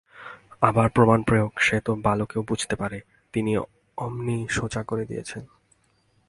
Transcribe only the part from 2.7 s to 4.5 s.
পারে, তিনি এমনি